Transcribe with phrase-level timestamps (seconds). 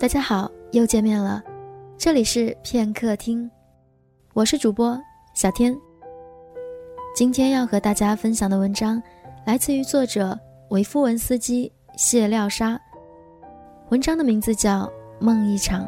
[0.00, 1.44] 大家好，又见面了，
[1.98, 3.50] 这里是片刻听，
[4.32, 4.98] 我是主播
[5.34, 5.78] 小天。
[7.14, 9.00] 今天要和大家分享的文章
[9.44, 10.40] 来自于作者
[10.70, 12.80] 维夫文斯基谢廖沙，
[13.90, 14.86] 文章的名字叫
[15.20, 15.84] 《梦一场》。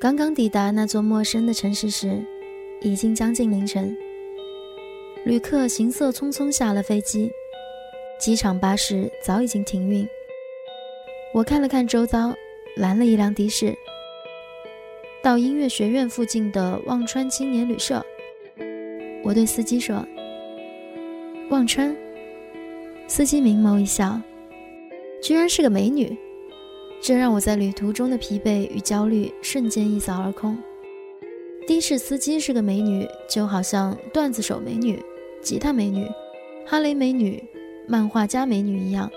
[0.00, 2.24] 刚刚抵达那座陌生的城市时，
[2.82, 3.96] 已经将近凌晨。
[5.24, 7.28] 旅客行色匆匆下了飞机，
[8.20, 10.08] 机场巴士早已经停运。
[11.34, 12.32] 我看了看周遭，
[12.76, 13.76] 拦了一辆的士，
[15.20, 18.00] 到音乐学院附近的忘川青年旅社。
[19.24, 20.06] 我对司机说
[21.50, 21.94] ：“忘川。”
[23.08, 24.20] 司机明眸一笑
[25.20, 26.16] ：“居然是个美女。”
[27.00, 30.58] 这让我在旅途中的疲惫与焦虑瞬间一扫而空。
[31.66, 35.02] 的士司机是个美女，就好像段子手美女、
[35.42, 36.06] 吉他美女、
[36.66, 37.42] 哈雷美女、
[37.86, 39.10] 漫画家美女一样，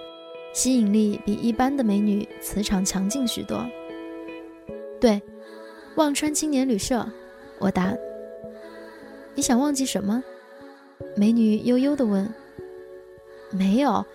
[0.54, 3.66] 吸引力比一般的美女磁场强劲许多。
[5.00, 5.22] 对，
[5.96, 7.06] 忘川青年旅社，
[7.58, 7.96] 我答。
[9.34, 10.24] 你想忘记什么？
[11.16, 12.32] 美女悠悠地问。
[13.50, 14.06] 没有，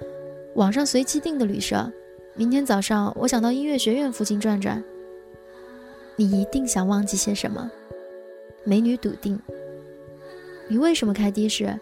[0.55, 1.91] 网上随机订的旅社。
[2.39, 4.85] 明天早上，我想到音乐学院附近转转。
[6.17, 7.71] 你一定想忘记些什么？
[8.63, 9.41] 美女笃定。
[10.69, 11.75] 你为什么开的士？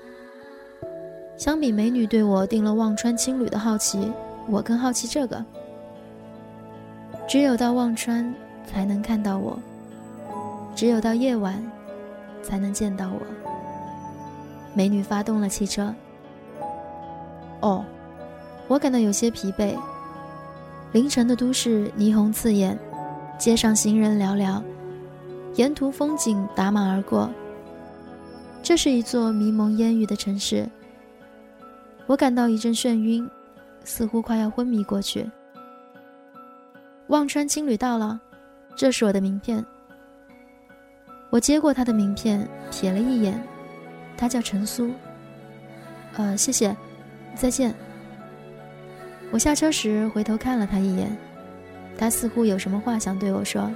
[1.36, 4.12] 相比美女对我订了忘川青旅的好奇，
[4.48, 5.44] 我更好奇这个。
[7.26, 8.32] 只有到忘川
[8.64, 9.58] 才能看到我，
[10.76, 11.60] 只有到夜晚
[12.44, 13.20] 才能见到我。
[14.72, 15.92] 美女发动了汽车。
[17.60, 17.84] 哦，
[18.68, 19.76] 我感到有些疲惫。
[20.94, 22.78] 凌晨的都市，霓虹刺眼，
[23.36, 24.62] 街上行人寥寥，
[25.56, 27.28] 沿途风景打马而过。
[28.62, 30.70] 这是一座迷蒙烟雨的城市。
[32.06, 33.28] 我感到一阵眩晕，
[33.82, 35.28] 似乎快要昏迷过去。
[37.08, 38.20] 忘川青旅到了，
[38.76, 39.66] 这是我的名片。
[41.28, 43.42] 我接过他的名片，瞥了一眼，
[44.16, 44.92] 他叫陈苏。
[46.12, 46.76] 呃，谢谢，
[47.34, 47.74] 再见。
[49.34, 51.10] 我下车时回头看了他一眼，
[51.98, 53.68] 他似乎有什么话想对我说。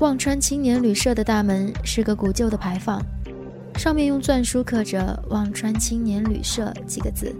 [0.00, 3.00] 忘川青年旅社的大门是个古旧的牌坊，
[3.76, 7.32] 上面用篆书刻着“忘川青年旅社”几个字。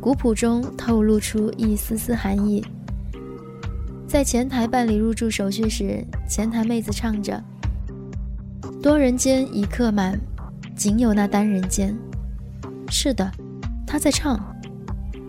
[0.00, 2.64] 古朴中透露出一丝丝寒意。
[4.06, 7.42] 在前台办理入住手续时，前台妹子唱着
[8.80, 10.18] ：“多人间已客满，
[10.76, 11.96] 仅有那单人间。”
[12.88, 13.28] 是的，
[13.84, 14.40] 她在唱，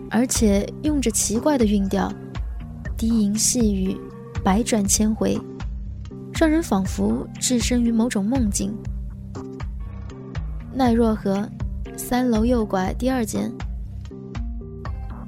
[0.08, 2.12] 而且用着奇怪的韵调，
[2.96, 3.96] 低吟细语，
[4.44, 5.36] 百转千回，
[6.32, 8.72] 让人仿佛置身于某种梦境。
[10.72, 11.48] 奈若何，
[11.96, 13.52] 三楼右拐第二间。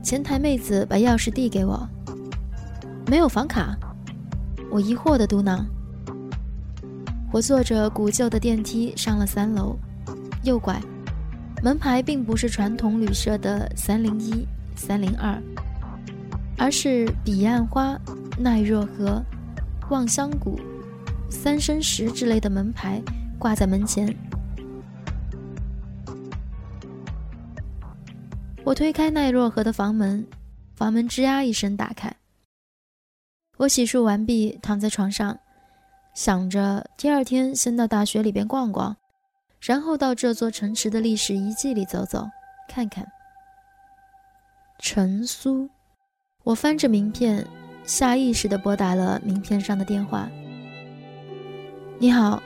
[0.02, 1.86] 前台妹子把钥匙递给我，
[3.06, 3.76] 没有房卡，
[4.70, 5.62] 我疑惑的嘟囔。
[7.30, 9.76] 我坐着古旧的电梯上了三楼，
[10.42, 10.80] 右拐，
[11.62, 15.40] 门牌并不是传统旅社的三零一、三零二，
[16.56, 17.96] 而是彼岸花、
[18.38, 19.22] 奈若何、
[19.90, 20.58] 望乡谷、
[21.28, 23.00] 三生石之类的门牌
[23.38, 24.16] 挂在门前。
[28.70, 30.24] 我推开奈若河的房门，
[30.76, 32.08] 房门吱呀一声打开。
[33.56, 35.36] 我洗漱完毕，躺在床上，
[36.14, 38.96] 想着第二天先到大学里边逛逛，
[39.60, 42.24] 然后到这座城池的历史遗迹里走走
[42.68, 43.04] 看看。
[44.78, 45.68] 陈苏，
[46.44, 47.44] 我翻着名片，
[47.82, 50.30] 下意识地拨打了名片上的电话。
[51.98, 52.40] 你好，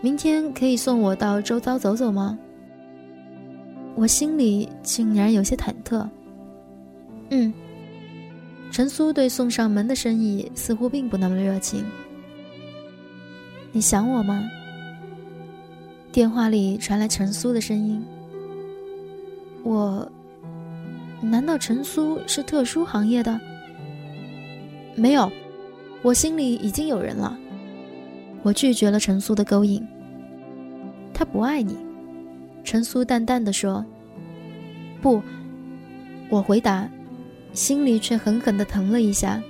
[0.00, 2.36] 明天可以送我到周遭走走吗？
[3.98, 6.08] 我心里竟然有些忐忑。
[7.30, 7.52] 嗯，
[8.70, 11.84] 陈苏对送上门的生意似乎并不那么热情。
[13.72, 14.48] 你想我吗？
[16.12, 18.00] 电话里传来陈苏的声音。
[19.64, 20.08] 我，
[21.20, 23.40] 难道陈苏是特殊行业的？
[24.94, 25.28] 没有，
[26.02, 27.36] 我心里已经有人了。
[28.44, 29.84] 我拒绝了陈苏的勾引。
[31.12, 31.76] 他不爱你。
[32.70, 33.82] 陈苏淡淡的说
[35.00, 35.22] ：“不。”
[36.28, 36.86] 我回答，
[37.54, 39.42] 心里却狠狠的疼了一下，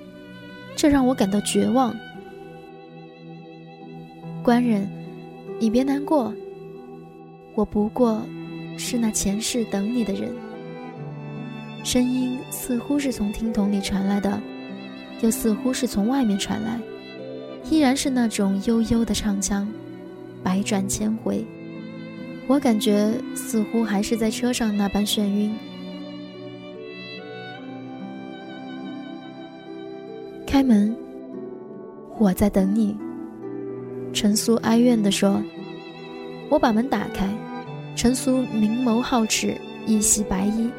[0.77, 1.93] 这让我感到绝望。
[4.41, 4.89] 官人，
[5.59, 6.33] 你别难过。
[7.57, 8.23] 我不过
[8.77, 10.33] 是那前世等你的人。
[11.83, 14.41] 声音似乎是从听筒里传来的，
[15.23, 16.79] 又似乎是从外面传来，
[17.69, 19.69] 依然是那种悠悠的唱腔，
[20.41, 21.45] 百转千回。
[22.49, 25.55] 我感觉似乎还是在车上那般眩晕。
[30.47, 30.97] 开门，
[32.19, 32.97] 我在等你。
[34.15, 35.43] 陈苏哀怨地说
[36.49, 37.29] ：“我把门打开，
[37.95, 39.55] 陈苏明眸皓齿，
[39.87, 40.71] 一袭白衣，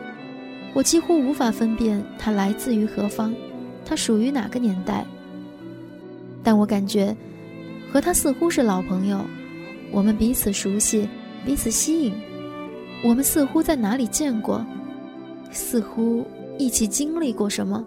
[0.73, 3.31] 我几乎无法分辨他来自于何方，
[3.85, 5.05] 他属于哪个年代。
[6.43, 7.15] 但我感觉，
[7.93, 9.23] 和他似乎是老朋友，
[9.91, 11.07] 我们彼此熟悉。”
[11.45, 12.13] 彼此吸引，
[13.03, 14.65] 我们似乎在哪里见过，
[15.51, 16.25] 似乎
[16.57, 17.83] 一起经历过什么。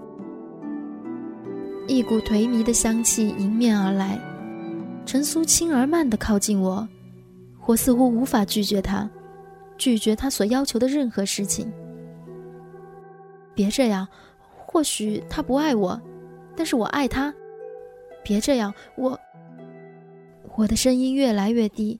[1.86, 4.18] 一股颓靡的香气迎面而来，
[5.04, 6.88] 陈苏轻而慢地靠近我，
[7.66, 9.08] 我似乎无法拒绝他，
[9.76, 11.70] 拒绝他所要求的任何事情。
[13.54, 14.08] 别这样，
[14.56, 16.00] 或许他不爱我，
[16.56, 17.32] 但是我爱他。
[18.24, 19.18] 别这样，我……
[20.56, 21.98] 我的声音越来越低。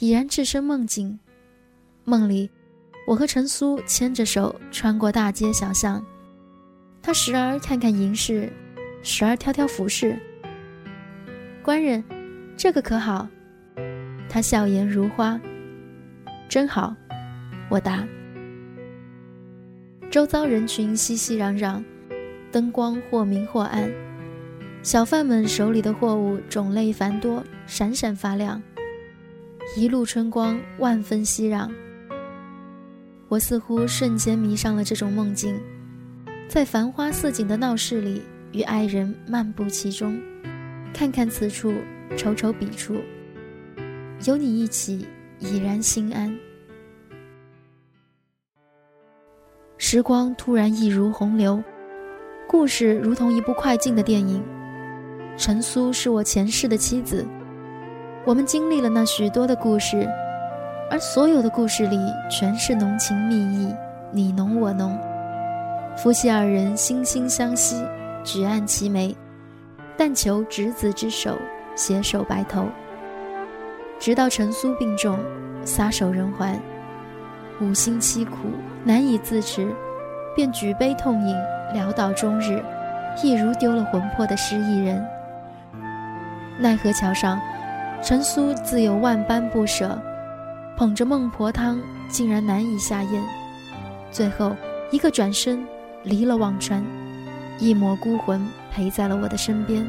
[0.00, 1.18] 已然置身梦境，
[2.04, 2.50] 梦里，
[3.06, 6.02] 我和陈苏牵着手穿过大街小巷，
[7.02, 8.50] 他时而看看银饰，
[9.02, 10.18] 时而挑挑服饰。
[11.62, 12.02] 官人，
[12.56, 13.28] 这个可好？
[14.26, 15.38] 他笑颜如花，
[16.48, 16.96] 真好。
[17.68, 18.02] 我答。
[20.10, 21.84] 周遭人群熙熙攘攘，
[22.50, 23.92] 灯光或明或暗，
[24.82, 28.62] 小贩们手里的货物种类繁多，闪闪发亮。
[29.76, 31.70] 一路春光，万分熙攘。
[33.28, 35.56] 我似乎瞬间迷上了这种梦境，
[36.48, 38.20] 在繁花似锦的闹市里，
[38.50, 40.20] 与爱人漫步其中，
[40.92, 41.72] 看看此处，
[42.16, 42.96] 瞅瞅彼处，
[44.26, 45.06] 有你一起，
[45.38, 46.36] 已然心安。
[49.78, 51.62] 时光突然一如洪流，
[52.48, 54.42] 故事如同一部快进的电影。
[55.36, 57.24] 陈苏是我前世的妻子。
[58.26, 60.06] 我们经历了那许多的故事，
[60.90, 61.98] 而所有的故事里
[62.30, 63.74] 全是浓情蜜意，
[64.10, 64.96] 你浓我浓。
[65.96, 67.82] 夫妻二人惺惺相惜，
[68.22, 69.16] 举案齐眉，
[69.96, 71.38] 但求执子之手，
[71.74, 72.66] 携手白头。
[73.98, 75.18] 直到陈苏病重，
[75.64, 76.60] 撒手人寰，
[77.62, 78.36] 五心凄苦，
[78.84, 79.74] 难以自持，
[80.36, 81.34] 便举杯痛饮，
[81.74, 82.62] 潦倒终日，
[83.22, 85.02] 一如丢了魂魄的失意人。
[86.58, 87.40] 奈何桥上。
[88.02, 90.00] 陈苏自有万般不舍，
[90.74, 93.22] 捧着孟婆汤，竟然难以下咽。
[94.10, 94.56] 最后
[94.90, 95.62] 一个转身，
[96.02, 96.82] 离了忘川，
[97.58, 98.42] 一抹孤魂
[98.72, 99.86] 陪在了我的身边。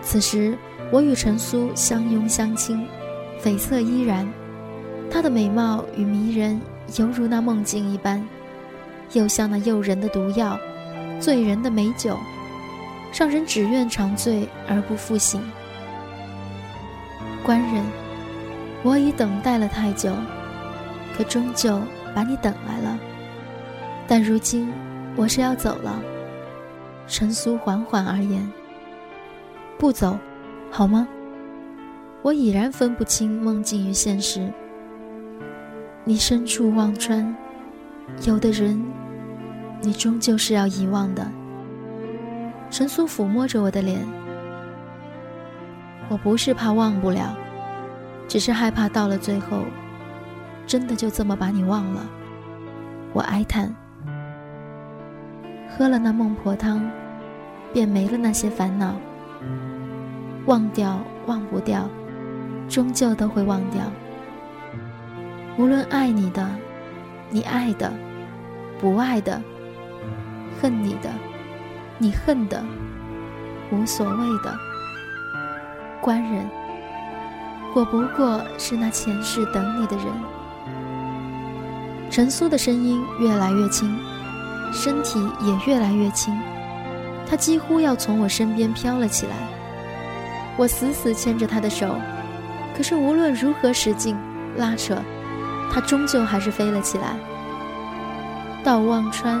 [0.00, 0.56] 此时，
[0.92, 2.86] 我与陈苏相拥相亲，
[3.42, 4.26] 绯色依然。
[5.10, 6.60] 她的美貌与迷人，
[6.96, 8.24] 犹如那梦境一般，
[9.14, 10.56] 又像那诱人的毒药，
[11.18, 12.16] 醉人的美酒，
[13.12, 15.42] 让人只愿长醉而不复醒。
[17.50, 17.84] 官人，
[18.84, 20.14] 我已等待了太久，
[21.16, 21.80] 可终究
[22.14, 22.96] 把你等来了。
[24.06, 24.72] 但如今
[25.16, 26.00] 我是要走了。
[27.08, 28.48] 陈苏缓缓而言
[29.76, 30.16] ：“不走，
[30.70, 31.08] 好吗？”
[32.22, 34.48] 我已然分不清梦境与现实。
[36.04, 37.34] 你身处忘川，
[38.28, 38.80] 有的人，
[39.80, 41.26] 你终究是要遗忘的。
[42.70, 44.06] 陈苏抚摸着我的脸。
[46.10, 47.36] 我不是怕忘不了，
[48.26, 49.62] 只是害怕到了最后，
[50.66, 52.04] 真的就这么把你忘了。
[53.12, 53.72] 我哀叹。
[55.68, 56.82] 喝了那孟婆汤，
[57.72, 58.92] 便没了那些烦恼。
[60.46, 61.88] 忘掉，忘不掉，
[62.68, 63.80] 终究都会忘掉。
[65.56, 66.44] 无论爱你的，
[67.30, 67.92] 你爱的，
[68.80, 69.40] 不爱的，
[70.60, 71.08] 恨你的，
[71.98, 72.64] 你恨的，
[73.70, 74.69] 无所谓的。
[76.00, 76.48] 官人，
[77.74, 80.06] 我不过是那前世等你的人。
[82.10, 83.94] 陈苏的声音越来越轻，
[84.72, 86.36] 身体也越来越轻，
[87.28, 89.32] 他几乎要从我身边飘了起来。
[90.56, 91.94] 我死死牵着他的手，
[92.76, 94.16] 可是无论如何使劲
[94.56, 94.96] 拉扯，
[95.72, 97.14] 他终究还是飞了起来。
[98.64, 99.40] 到忘川，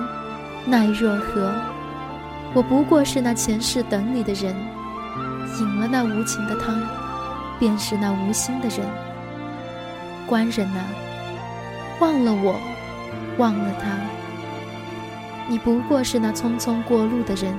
[0.64, 1.52] 奈若何？
[2.52, 4.54] 我不过是那前世等你的人。
[5.58, 6.80] 饮了那无情的汤，
[7.58, 8.86] 便是那无心的人。
[10.26, 10.84] 官人呐，
[12.00, 12.58] 忘了我，
[13.38, 13.98] 忘了他。
[15.48, 17.52] 你不过是那匆匆过路的人，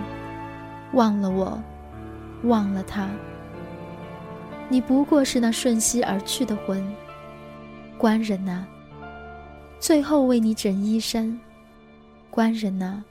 [0.94, 1.62] 忘了我，
[2.44, 3.08] 忘了他。
[4.70, 6.82] 你不过是那瞬息而去的魂。
[7.98, 8.66] 官人呐，
[9.80, 11.38] 最后为你整衣衫；
[12.30, 13.04] 官人呐，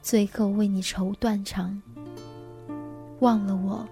[0.00, 1.82] 最后为你绸断肠。
[3.20, 3.84] 忘了我，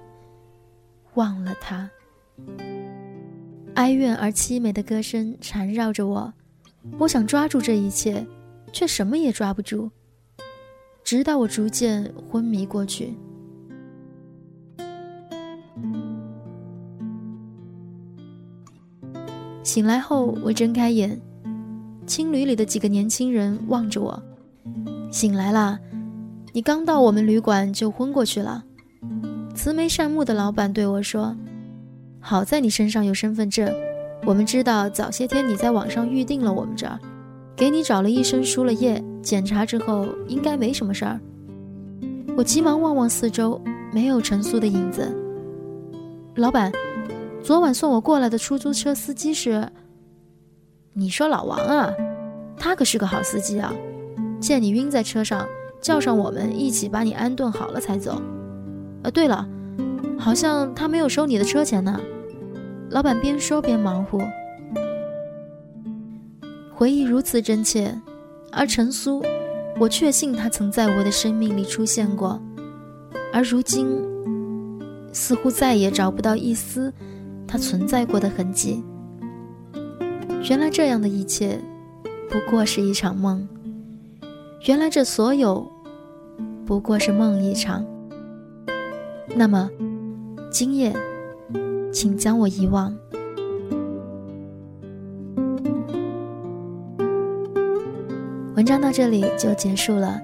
[1.14, 1.90] 忘了他。
[3.74, 6.32] 哀怨而凄美的歌声缠绕着我，
[6.98, 8.26] 我想抓住这一切，
[8.72, 9.90] 却什么也抓不住。
[11.02, 13.14] 直到我逐渐昏迷过去。
[19.62, 21.20] 醒来后，我睁开眼，
[22.06, 24.22] 青旅里的几个年轻人望着我
[25.10, 25.78] ：“醒来啦，
[26.52, 28.64] 你刚到我们旅馆就昏过去了。”
[29.54, 31.34] 慈眉善目的老板对我说
[32.20, 33.72] ：“好在你身上有身份证，
[34.26, 36.98] 我们知道早些天你在网上预定了我们这儿，
[37.54, 41.18] 给你找了医生输了液。”检查之后应该没什么事儿。
[42.36, 43.58] 我急忙望望四周，
[43.90, 45.10] 没有陈苏的影子。
[46.34, 46.70] 老板，
[47.42, 49.66] 昨晚送我过来的出租车司机是？
[50.92, 51.90] 你说老王啊？
[52.58, 53.72] 他可是个好司机啊！
[54.40, 55.48] 见你晕在车上，
[55.80, 58.20] 叫上我们一起把你安顿好了才走。
[59.04, 59.46] 呃，对了，
[60.18, 62.00] 好像他没有收你的车钱呢。
[62.90, 64.18] 老板边说边忙活，
[66.74, 67.94] 回忆如此真切。
[68.50, 69.22] 而陈苏，
[69.78, 72.40] 我确信他曾在我的生命里出现过，
[73.32, 73.86] 而如今，
[75.12, 76.92] 似乎再也找不到一丝
[77.46, 78.82] 他存在过的痕迹。
[80.48, 81.60] 原来这样的一切，
[82.30, 83.46] 不过是一场梦。
[84.66, 85.70] 原来这所有，
[86.64, 87.84] 不过是梦一场。
[89.28, 89.70] 那么，
[90.50, 90.94] 今夜，
[91.92, 92.94] 请将我遗忘。
[98.54, 100.20] 文章到这里就结束了，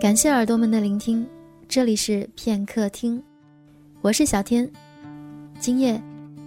[0.00, 1.26] 感谢耳朵们的聆听。
[1.68, 3.22] 这里是片刻听，
[4.00, 4.70] 我是小天。
[5.58, 6.00] 今夜，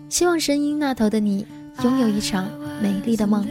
[0.07, 1.45] 希望声音那头的你
[1.83, 2.47] 拥有一场
[2.81, 3.45] 美丽的梦。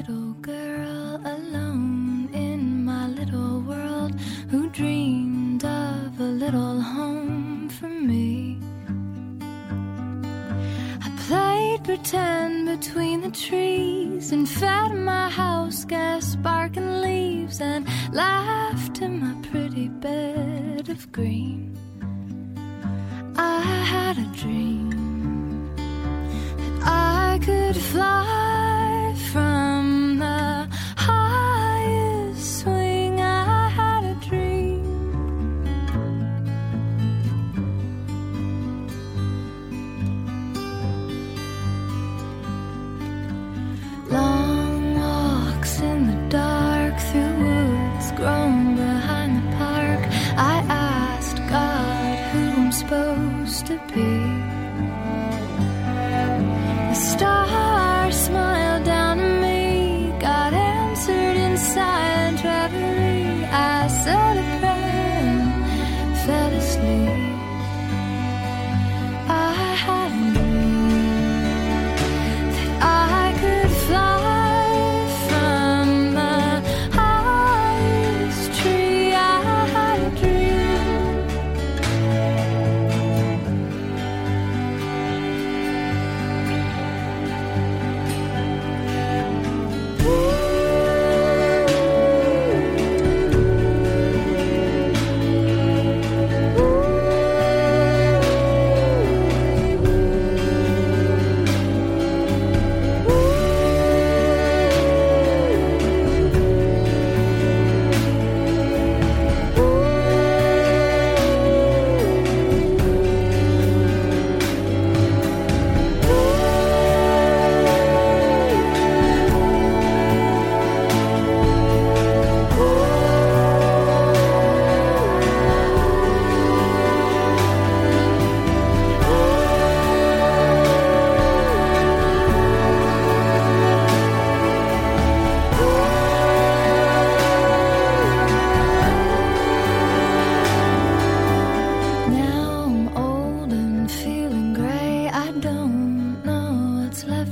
[11.98, 19.34] Pretend between the trees and fed my house gas sparking leaves and laughed in my
[19.48, 21.76] pretty bed of green.
[23.36, 24.87] I had a dream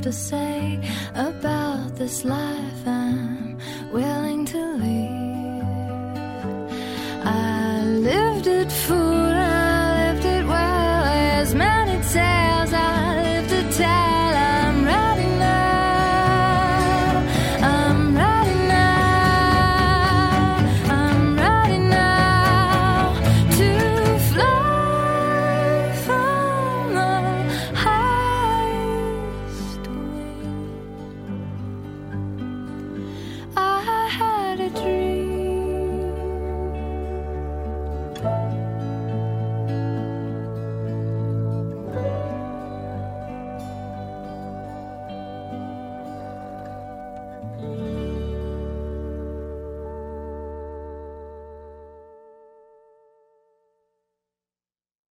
[0.07, 0.79] to say
[1.17, 2.87] about this life